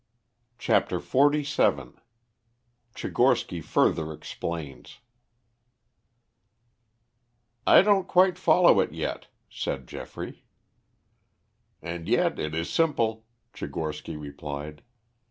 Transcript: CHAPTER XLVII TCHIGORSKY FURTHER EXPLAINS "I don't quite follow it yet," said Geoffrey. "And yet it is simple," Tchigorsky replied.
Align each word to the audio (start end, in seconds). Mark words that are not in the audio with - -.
CHAPTER 0.57 0.99
XLVII 0.99 1.93
TCHIGORSKY 2.95 3.61
FURTHER 3.63 4.11
EXPLAINS 4.11 4.97
"I 7.67 7.83
don't 7.83 8.07
quite 8.07 8.39
follow 8.39 8.79
it 8.79 8.93
yet," 8.93 9.27
said 9.47 9.87
Geoffrey. 9.87 10.43
"And 11.83 12.07
yet 12.07 12.39
it 12.39 12.55
is 12.55 12.67
simple," 12.67 13.27
Tchigorsky 13.53 14.19
replied. 14.19 14.81